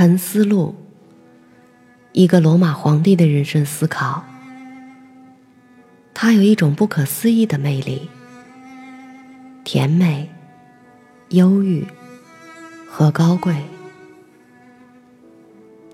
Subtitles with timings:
[0.00, 0.74] 沉思录，
[2.12, 4.24] 一个罗马皇帝的人生思考。
[6.14, 8.08] 它有一种不可思议的魅力，
[9.62, 10.30] 甜美、
[11.28, 11.86] 忧郁
[12.88, 13.54] 和高贵。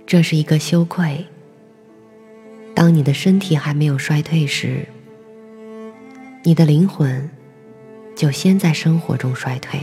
[0.06, 1.26] 这是一个羞愧。
[2.76, 4.86] 当你的身体还没有衰退时，
[6.44, 7.28] 你的灵魂
[8.14, 9.80] 就先在生活中衰退。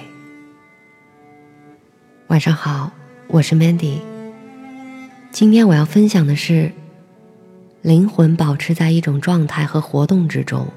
[2.27, 2.89] 晚上好，
[3.27, 4.12] 我是 Mandy。
[5.33, 6.71] 今天我要分享的是。
[7.81, 10.67] 灵魂保持在一种状态和活动之中。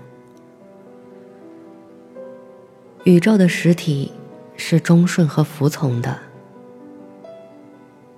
[3.05, 4.11] 宇宙的实体
[4.57, 6.19] 是忠顺和服从的，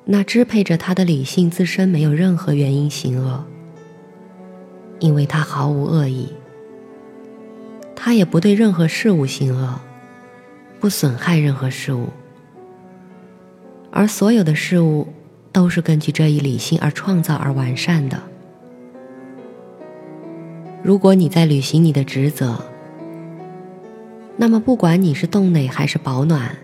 [0.04, 3.44] 那支配着它的理性自身没有任何原因行恶，
[5.00, 6.32] 因为它毫无恶意。
[7.94, 9.78] 它也不对任何事物行恶，
[10.80, 12.08] 不损害任何事物，
[13.90, 15.08] 而所有的事物
[15.58, 18.22] 都是根据这一理性而创造而完善的。
[20.84, 22.64] 如果你在履行你的职责，
[24.36, 26.56] 那么不管你是冻内还是保暖，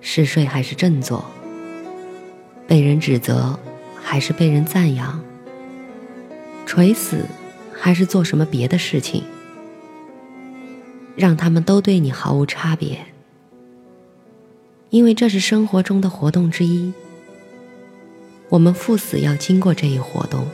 [0.00, 1.22] 嗜睡还是振作，
[2.66, 3.58] 被人指责
[4.02, 5.22] 还是被人赞扬，
[6.64, 7.26] 垂死
[7.78, 9.22] 还是做什么别的事情，
[11.14, 13.00] 让他们都对你毫无差别，
[14.88, 16.90] 因为这是生活中的活动之一。
[18.52, 20.46] 我们赴死要经过这一活动。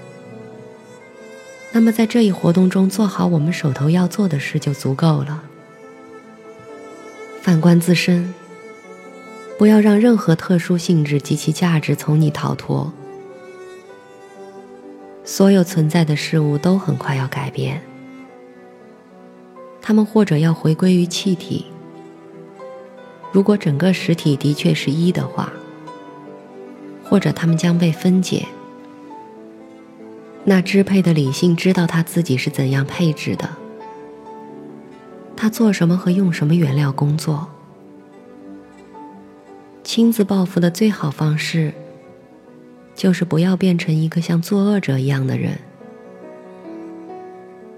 [1.72, 5.42] 那么，在这一活动中做好我们手头要做的事就足够了。
[7.42, 8.32] 反观自身，
[9.58, 12.92] 不要让任何特殊性质及其价值从你逃脱。
[15.24, 17.82] 所有存在的事物都很快要改变，
[19.82, 21.66] 它们或者要回归于气体。
[23.32, 25.52] 如果整个实体的确是一的话，
[27.08, 28.46] 或者他们将被分解。
[30.44, 33.48] 那支配的理性知道他自己是怎样配置的，
[35.36, 37.48] 他做什么和用什么原料工作。
[39.82, 41.72] 亲自报复的最好方式，
[42.94, 45.58] 就是不要变成一个像作恶者一样的人。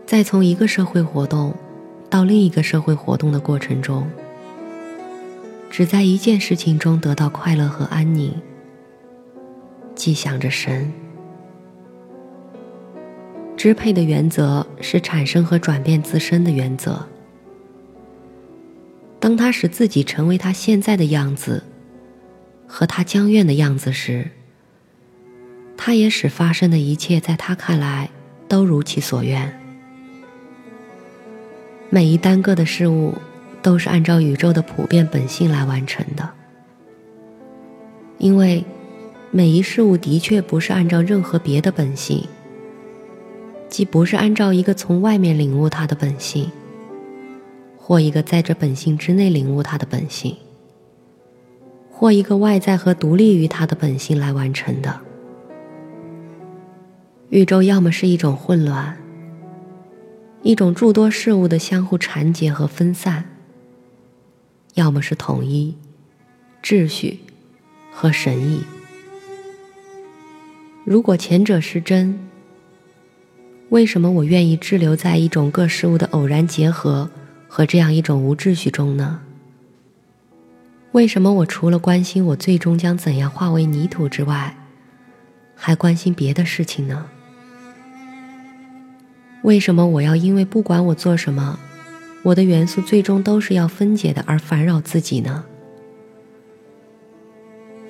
[0.07, 1.55] 在从一个社会活动
[2.09, 4.09] 到另一个社会活动的过程中，
[5.71, 8.35] 只在一件事情中得到快乐和安宁，
[10.01, 10.91] 既想着神。
[13.55, 17.07] 支配的原则是产生和转变自身的原则。
[19.19, 21.63] 当他使自己成为他现在的样子，
[22.67, 24.31] 和他将愿的样子时，
[25.77, 28.09] 他也使发生的一切在他看来
[28.49, 29.61] 都如其所愿。
[31.91, 33.13] 每一单个的事物
[33.61, 36.27] 都是按照宇宙的普遍本性来完成的，
[38.17, 38.65] 因为
[39.33, 42.27] 每一事物的确不是按照任何别的本性。
[43.69, 46.51] 既不是按照一个从外面领悟它的本性，
[47.79, 50.35] 或一个在这本性之内领悟它的本性，
[51.89, 55.01] 或一个外在和独立于它的本性来完成的。
[57.29, 58.99] 宇宙要么是一种混乱，
[60.43, 63.23] 一种诸多事物的相互缠结和分散；
[64.75, 65.77] 要么是统一、
[66.61, 67.21] 秩序
[67.93, 68.61] 和神意。
[70.91, 72.19] 如果前者是真，
[73.69, 77.09] 为什么我愿意滞留在一种各事物的偶然结合
[77.47, 79.21] 和这样一种无秩序中呢？
[80.91, 84.57] 为什么我除了关心我最终将怎样化为泥土之外，
[85.55, 87.07] 还关心别的事情呢？
[89.43, 91.57] 为什么我要因为不管我做什么，
[92.25, 95.45] 我的元素最终都是要分解的而烦扰自己呢？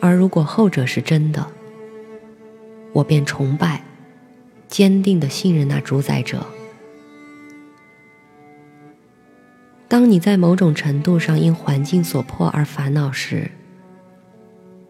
[0.01, 1.47] 而如果后者是真的，
[2.93, 3.85] 我便崇拜。
[4.69, 6.47] 坚定的信任那主宰者。
[9.89, 13.51] 当你在某种程度上因环境所迫而烦恼时，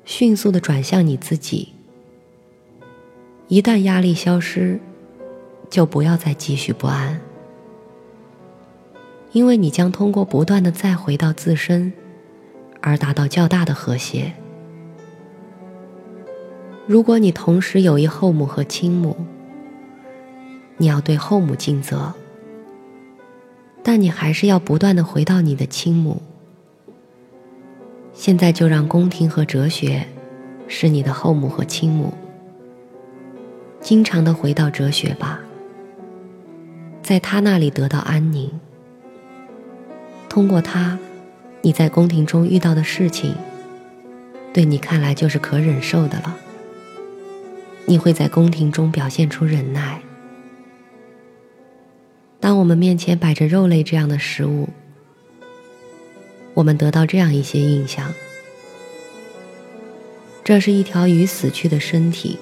[0.05, 1.73] 迅速的转向你自己。
[3.49, 4.79] 一旦压力消失，
[5.71, 7.19] 就不要再继续不安，
[9.33, 11.91] 因为你将通过不断的再回到自身，
[12.83, 14.35] 而达到较大的和谐。
[16.91, 19.17] 如果你同时有一后母和亲母，
[20.77, 22.13] 你要对后母尽责，
[23.81, 26.21] 但你还是要不断的回到你的亲母。
[28.13, 30.05] 现在就让宫廷和哲学
[30.67, 32.13] 是你的后母和亲母，
[33.81, 35.39] 经常的回到哲学吧，
[37.05, 38.51] 在他那里得到安宁。
[40.29, 40.99] 通过他，
[41.63, 43.37] 你在宫廷中遇到的事情，
[44.53, 46.37] 对你看来就是可忍受的了。
[47.91, 50.01] 你会在宫廷中表现出忍耐。
[52.39, 54.69] 当我们面前摆着肉类这样的食物，
[56.55, 58.15] 我们得到这样一些印象：
[60.45, 62.39] 这是一条鱼死去的身体，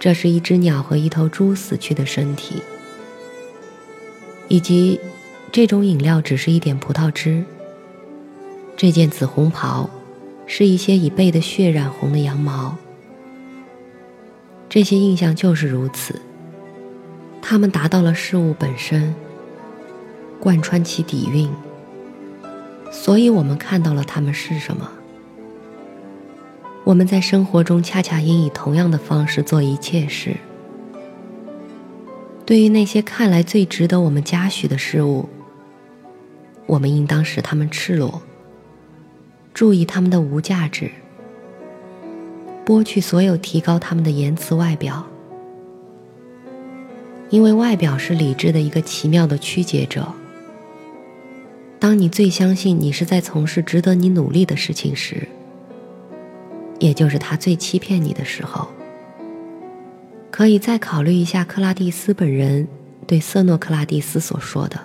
[0.00, 2.60] 这是一只鸟和一头猪死去的身体，
[4.48, 4.98] 以及
[5.52, 7.44] 这种饮料只是一点葡萄汁。
[8.76, 9.88] 这件紫红袍
[10.44, 12.76] 是一些已被的血染红的羊毛。
[14.76, 16.20] 这些印象就是如此。
[17.40, 19.14] 他们达到了事物本身，
[20.38, 21.48] 贯穿其底蕴，
[22.92, 24.92] 所以我们看到了它们是什么。
[26.84, 30.36] 我们在生活中恰恰应以同样的方式做一切事。
[32.44, 35.26] 对于那些看来最值得我们嘉许的事物，
[36.66, 38.20] 我们应当使它们赤裸，
[39.54, 40.90] 注意它们的无价值，
[42.66, 45.06] 剥去所有提高他们的言辞外表。
[47.30, 50.06] 因为外表是理智的一个奇妙的曲解者。
[51.78, 55.28] 当你最相信你是在从事值得你努力的事情时，
[56.78, 58.68] 也就是他最欺骗你的时候，
[60.30, 62.66] 可以再考虑一下克拉蒂斯本人
[63.06, 64.80] 对瑟诺克拉蒂斯所说的：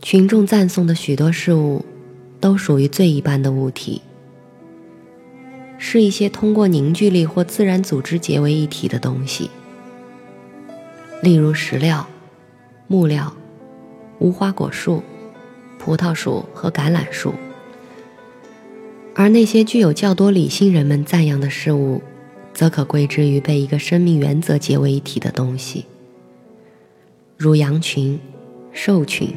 [0.00, 1.84] 群众赞颂的许多事物，
[2.40, 4.00] 都属于最一般的物体，
[5.82, 9.50] 是一些通过凝聚力或自然组织结为一体的东西。
[11.22, 12.06] 例如石料、
[12.86, 13.34] 木料、
[14.18, 15.02] 无花果树、
[15.78, 17.32] 葡萄树和橄榄树，
[19.14, 22.02] 而那些具有较多理性人们赞扬的事物，
[22.52, 25.86] 则可归之于被一个生命原则结为一体的东西，
[27.38, 28.20] 如羊群、
[28.70, 29.30] 兽群。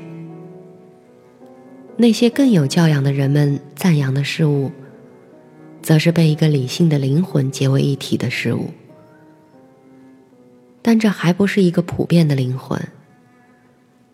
[1.95, 4.71] 那些更有教养的人们赞扬的事物，
[5.83, 8.71] 则是被一个理性的灵魂结为一体的事物。
[10.81, 12.81] 但这还不是一个普遍的灵魂，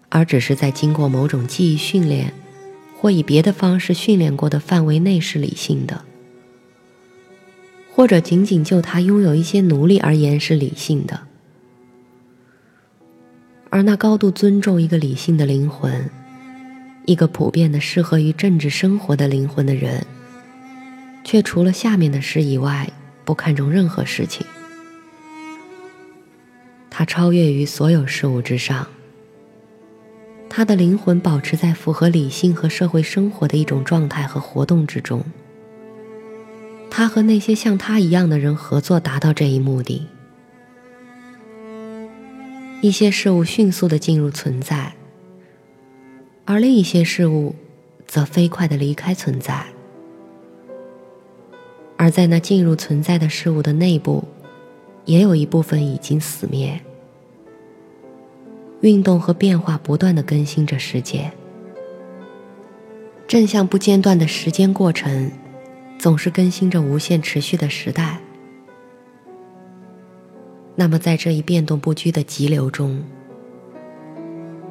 [0.09, 2.33] 而只是在经过某种记忆训练，
[2.99, 6.03] 或以别的方式训练过的范围内是理性的，
[7.93, 11.21] 或者仅仅就他拥有一些奴隶而言是理性的。
[13.69, 16.09] 而那高度尊重一个理性的灵魂，
[17.05, 20.05] 一个普遍的适合于政治生活的灵魂的人，
[21.29, 22.89] 却除了下面的事以外，
[23.23, 24.47] 不看重任何事情。
[26.89, 28.87] 他超越于所有事物之上。
[30.49, 35.23] 他的灵魂保持在符合理性和社会生活的一种状态和活动之中。
[36.89, 40.07] 他和那些像他一样的人合作，达到这一目的。
[42.81, 44.95] 一些事物迅速的进入存在，
[46.45, 47.53] 而另一些事物
[48.07, 49.67] 则飞快的离开存在。
[52.01, 54.23] 而在那进入存在的事物的内部，
[55.03, 56.79] 也有一部分已经死灭。
[58.79, 61.29] 运动和变化不断的更新着世界，
[63.27, 65.29] 正像不间断的时间过程，
[65.97, 68.21] 总是更新着无限持续的时代。
[70.75, 73.03] 那么，在这一变动不居的急流中，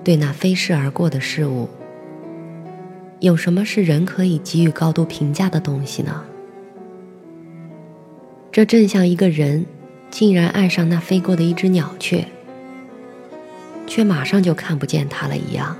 [0.02, 1.68] 对那飞逝而过的事物，
[3.20, 6.24] 有什么是人可以给予高度评价的东西呢？
[8.58, 9.64] 这正像一个人
[10.10, 12.26] 竟然爱上那飞过的一只鸟雀。
[13.86, 15.76] 却马上就看不见它了一样。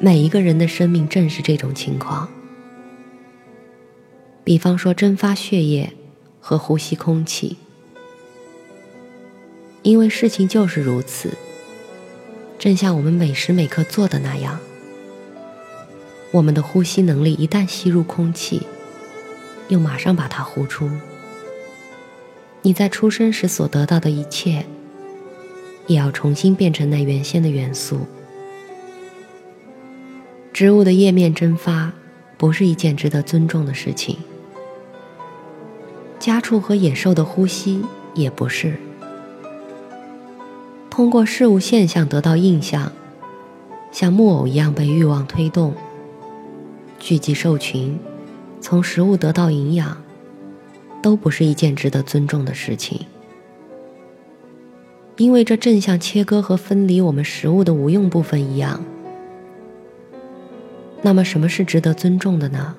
[0.00, 2.28] 每一个人的生命正是这种情况。
[4.42, 5.92] 比方说，蒸发血液
[6.40, 7.56] 和呼吸空气，
[9.82, 11.30] 因为事情就是如此，
[12.58, 14.58] 正像我们每时每刻做的那样。
[16.32, 18.62] 我们的呼吸能力一旦吸入空气，
[19.68, 20.90] 又马上把它呼出。
[22.62, 24.64] 你在出生时所得到的一切。
[25.86, 28.06] 也要重新变成那原先的元素。
[30.50, 31.92] 植物的叶面蒸发
[32.38, 34.16] 不是一件值得尊重的事情，
[36.18, 37.82] 家畜和野兽的呼吸
[38.14, 38.74] 也不是。
[40.88, 42.90] 通过事物现象得到印象，
[43.92, 45.74] 像木偶一样被欲望推动，
[46.98, 47.98] 聚集兽群，
[48.64, 50.02] 从食物得到营养，
[51.02, 52.98] 都不是一件值得尊重的事情。
[55.18, 58.82] 因为这正像切割和分离我们食物的无用部分一样。
[61.02, 62.74] 那么，什么是值得尊重的呢？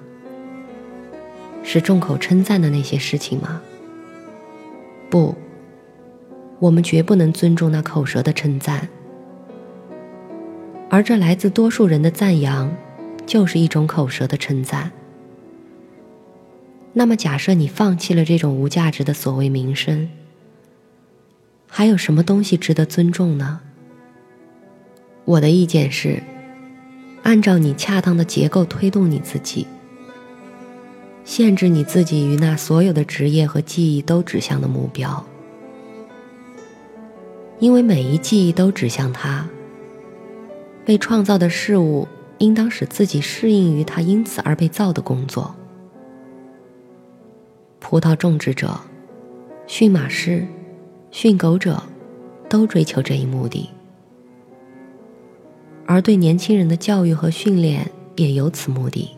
[1.61, 3.61] 是众口称赞的那些事情吗？
[5.11, 5.35] 不，
[6.57, 8.89] 我们绝不能尊重那口舌的称赞。
[10.89, 12.75] 而这来自多数人的赞扬，
[13.27, 14.91] 就是一种口舌的称赞。
[16.97, 20.09] 那么，假设你放弃了这种无价值的所谓名声，
[21.67, 23.59] 还有什么东西值得尊重呢？
[25.25, 26.23] 我的意见是，
[27.23, 29.67] 按照你恰当的结构推动你自己，
[31.25, 35.25] 限制你自己与那所有的职业和记忆都指向的目标，
[37.59, 39.45] 因为每一记忆都指向它。
[40.85, 45.53] 被创造的事物应当使自己适应于它因此而被造的工作。
[47.87, 48.75] 葡萄种植者、
[49.67, 50.43] 驯马师、
[51.11, 51.83] 训狗者，
[52.49, 53.69] 都追求这一目的，
[55.85, 59.11] 而对年轻人的教育和训练也有此目的。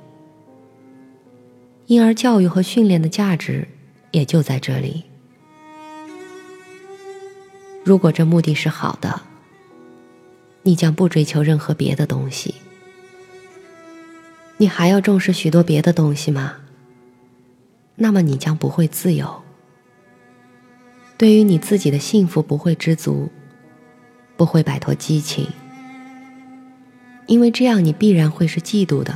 [1.86, 3.66] 因而，教育和训练的价值
[4.12, 5.06] 也就在这里。
[7.86, 9.22] 如果这目的是好的，
[10.64, 12.56] 你将不追求任何别的东西。
[14.58, 16.58] 你还要重视许多别的东西吗？
[18.00, 19.42] 那么你将不会自由，
[21.18, 23.30] 对于你自己的幸福不会知足，
[24.36, 25.48] 不会摆脱激情，
[27.26, 29.16] 因为这样你必然会是嫉妒的、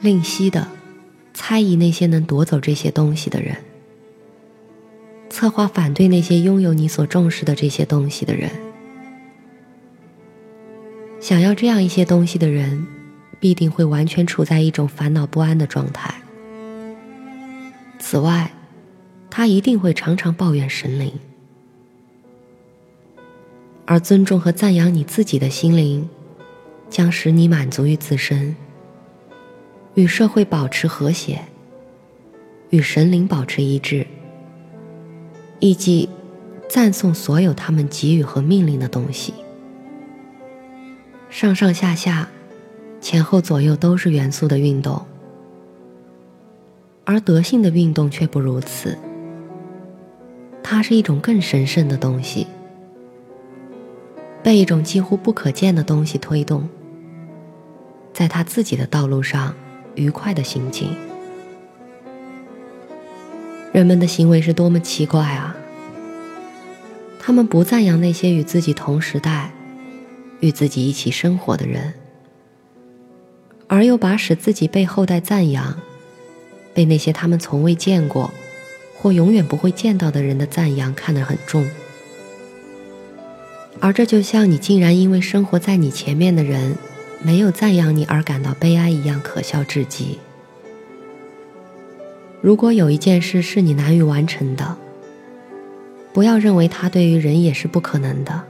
[0.00, 0.66] 吝惜的、
[1.34, 3.58] 猜疑那些能夺走这些东西的人，
[5.28, 8.50] 策划反对那些拥有你所重视的这些东西的人。
[11.20, 12.86] 想要这样一些东西的人，
[13.38, 16.22] 必定会完全处在一种烦恼不安的状态。
[18.08, 18.52] 此外，
[19.28, 21.12] 他一定会常常抱怨神灵，
[23.84, 26.08] 而尊重和赞扬你自己的心灵，
[26.88, 28.54] 将使你满足于自身，
[29.94, 31.40] 与社会保持和谐，
[32.70, 34.06] 与神灵保持一致，
[35.58, 36.08] 以及
[36.68, 39.34] 赞颂所有他们给予和命令的东西。
[41.28, 42.28] 上上下下、
[43.00, 45.04] 前后左右都是元素的运动。
[47.06, 48.98] 而德性的运动却不如此，
[50.60, 52.48] 它是一种更神圣的东西，
[54.42, 56.68] 被一种几乎不可见的东西推动，
[58.12, 59.54] 在他自己的道路上
[59.94, 60.90] 愉快的行进。
[63.72, 65.54] 人们的行为是多么奇怪啊！
[67.20, 69.52] 他们不赞扬那些与自己同时代、
[70.40, 71.94] 与自己一起生活的人，
[73.68, 75.76] 而又把使自己被后代赞扬。
[76.76, 78.30] 被那些他们从未见过，
[78.98, 81.66] 或永远不会见到的人的赞扬看得很重，
[83.80, 86.76] 而这就像你竟然因为生活在你前面的人
[87.22, 90.18] 没有赞扬你而感到悲哀一样可笑至极。
[92.42, 94.76] 如果有一件事是你难于完成的，
[96.12, 98.42] 不要认为它对于人也是不可能的；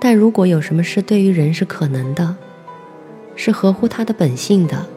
[0.00, 2.34] 但如果有什么事对于人是可能的，
[3.36, 4.88] 是合乎他的本性的。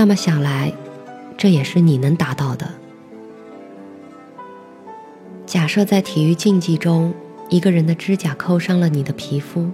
[0.00, 0.72] 那么想来，
[1.36, 2.66] 这也是你能达到的。
[5.44, 7.12] 假设在体育竞技中，
[7.50, 9.68] 一个人的指甲抠伤了你的皮肤，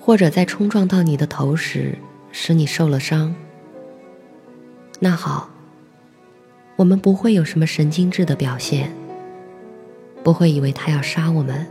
[0.00, 1.98] 或者在冲撞到你的头时
[2.32, 3.34] 使你受了伤，
[5.00, 5.50] 那好，
[6.76, 8.90] 我们不会有什么神经质的表现，
[10.24, 11.66] 不会以为他要杀我们，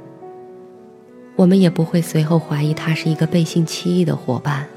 [1.35, 4.67] 我们也不会随后怀疑他是一个背信弃义的伙伴。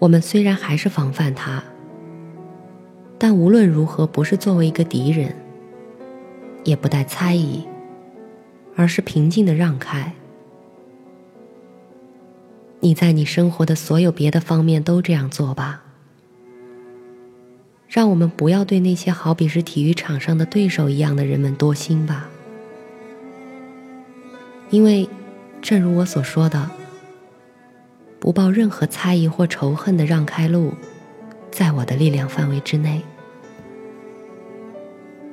[0.00, 1.62] 我们虽然还是防范他，
[3.18, 5.36] 但无论如何不是作为一个敌人，
[6.64, 7.62] 也不带猜疑，
[8.74, 10.14] 而是平静的让开。
[12.80, 15.82] 你在你生活的所有别的方面都这样做吧。
[17.86, 22.30] 让我们不要对那些好比是体育场上的对手一样的人们多心吧，
[24.70, 25.06] 因为，
[25.60, 26.70] 正如我所说的。
[28.20, 30.74] 不抱任何猜疑或仇恨的让开路，
[31.50, 33.00] 在我的力量范围之内。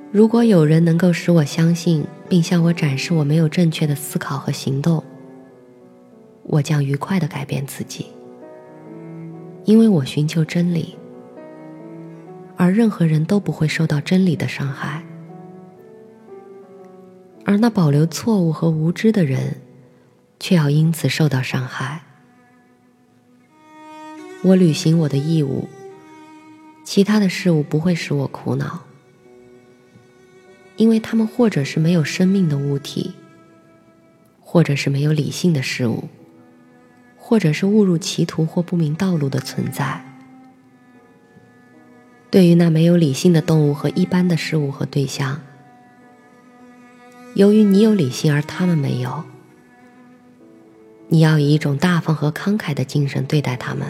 [0.09, 5.03] 如果有人能够使我相信，并向我展示我没有正确的思考和行动，
[6.43, 8.07] 我将愉快的改变自己，
[9.65, 10.95] 因为我寻求真理，
[12.55, 15.03] 而任何人都不会受到真理的伤害，
[17.43, 19.57] 而那保留错误和无知的人，
[20.39, 22.06] 却要因此受到伤害。
[24.47, 25.67] 我履行我的义务，
[26.85, 28.83] 其他的事物不会使我苦恼，
[30.77, 33.11] 因为他们或者是没有生命的物体，
[34.39, 36.07] 或者是没有理性的事物，
[37.17, 40.05] 或者是误入歧途或不明道路的存在。
[42.31, 45.41] 对于那没有理性的动物和一般的事物和对象，
[47.33, 49.25] 由于你有理性而他们没有，
[51.09, 53.87] 你要以一种大方和慷慨的精神对待他们；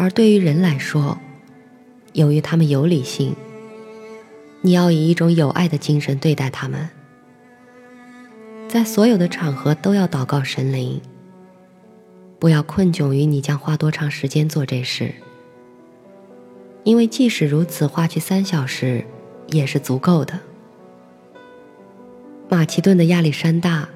[0.00, 1.18] 而对于人来说，
[2.14, 3.36] 由于他们有理性，
[4.62, 6.88] 你要以一种有爱的精神对待他们。
[8.66, 11.02] 在所有的场合都要祷告神灵，
[12.38, 15.12] 不要困窘于你将花多长时间做这事，
[16.82, 19.04] 因为即使如此，花去三小时
[19.48, 20.40] 也是足够的。
[22.48, 23.86] 马其顿的亚历山大。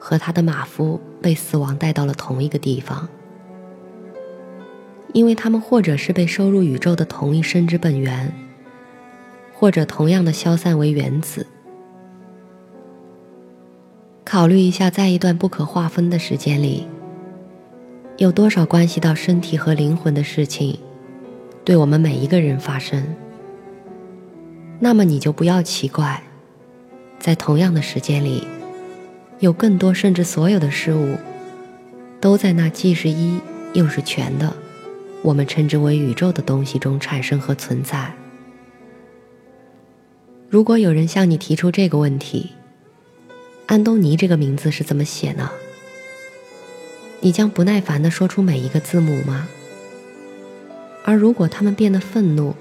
[0.00, 3.08] 和他的马夫被死亡带到了同一个地方，
[5.12, 8.32] 因为他们或者是被收入宇宙的同一生之本源，
[9.52, 11.46] 或者同样的消散为原子。
[14.24, 16.86] 考虑一下，在一段不可划分的时间里，
[18.18, 20.78] 有多少关系到身体和灵魂的事情，
[21.64, 23.02] 对我们每一个人发生，
[24.78, 26.22] 那么你就不要奇怪，
[27.18, 28.46] 在同样的时间里。
[29.40, 31.16] 有更多甚至所有的事物，
[32.20, 33.40] 都在那既是一
[33.72, 34.52] 又是全的，
[35.22, 38.14] 我们称之为宇宙的东西中产生和存在。
[40.48, 42.52] 如果有人向你提出这个问题，
[43.66, 45.50] 安东尼这个名字是怎么写呢？
[47.20, 49.48] 你将不耐烦地说出每一个字母吗？
[51.04, 52.54] 而如果他们变得愤怒，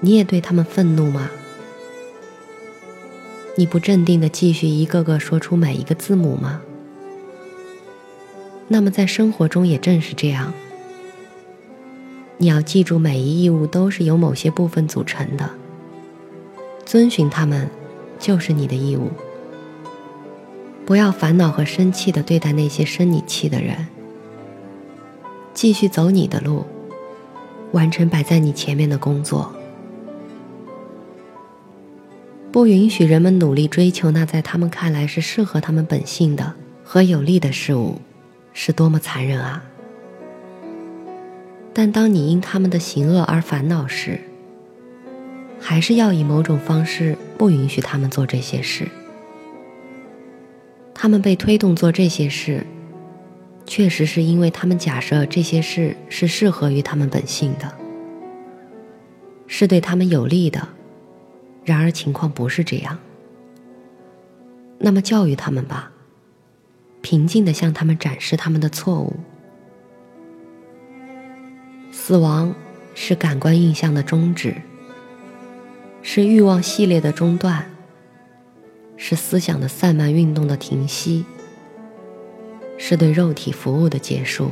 [0.00, 1.30] 你也对他们愤怒吗？
[3.54, 6.60] 你不镇定的继续一个个说出每一个字母吗？
[8.68, 10.52] 那么在生活中也正是这样。
[12.38, 15.48] 你要记住，每一义务都是由某些部分组成的，
[16.84, 17.70] 遵循它们
[18.18, 19.10] 就是你的义务。
[20.84, 23.86] 不要烦恼和生气的对待那些生你气的人，
[25.54, 26.64] 继续走你的路，
[27.72, 29.52] 完成摆在你前面的工作。
[32.52, 38.00] 不允许人们努力追求那在他们看来是适合他们本性的和有利的事物，
[38.52, 39.64] 是多么残忍啊！
[41.78, 44.18] 但当你因他们的行恶而烦恼时，
[45.60, 48.88] 还是要以某种方式不允许他们做这些事。
[50.94, 52.66] 他们被推动做这些事，
[53.66, 57.70] 确实是因为他们假设这些事是适合于他们本性的，
[59.46, 60.66] 是对他们有利的。
[61.62, 62.98] 然而情况不是这样。
[64.78, 65.92] 那么教育他们吧，
[67.02, 69.12] 平静的向他们展示他们的错误。
[71.98, 72.54] 死亡
[72.94, 74.54] 是感官印象的终止，
[76.02, 77.68] 是欲望系列的中断，
[78.98, 81.24] 是思想的散漫运动的停息，
[82.76, 84.50] 是对肉体服务的结束。